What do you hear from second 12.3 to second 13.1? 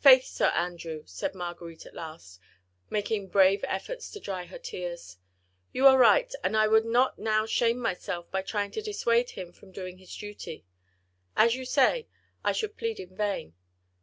I should plead